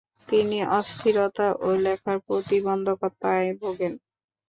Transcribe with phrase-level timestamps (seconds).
[0.29, 3.93] তিনি অস্থিরতা ও লেখার প্রতিবন্ধকতায় ভোগেন।